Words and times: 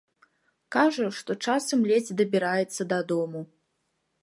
Кажа, 0.75 1.09
што 1.17 1.31
часам 1.51 1.85
ледзь 1.91 2.11
дабіраецца 2.23 2.81
дадому. 2.95 3.45